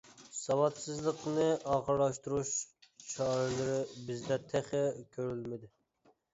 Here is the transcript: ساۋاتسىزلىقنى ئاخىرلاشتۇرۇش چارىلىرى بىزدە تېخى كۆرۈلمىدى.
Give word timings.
ساۋاتسىزلىقنى 0.35 1.45
ئاخىرلاشتۇرۇش 1.75 2.55
چارىلىرى 3.11 3.79
بىزدە 4.11 4.41
تېخى 4.51 4.85
كۆرۈلمىدى. 5.15 5.75